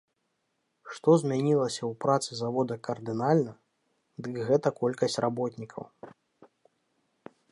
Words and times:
Што 0.93 1.13
змянілася 1.23 1.79
ў 1.79 1.93
працы 2.05 2.31
завода 2.41 2.75
кардынальна, 2.87 3.53
дык 4.27 4.35
гэта 4.49 4.67
колькасць 4.81 5.21
работнікаў. 5.27 5.83